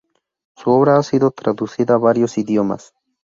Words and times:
Su 0.57 0.71
obra 0.71 0.97
ha 0.97 1.03
sido 1.03 1.29
traducida 1.29 1.93
a 1.93 1.97
varios 1.99 2.39
idiomas. 2.39 2.95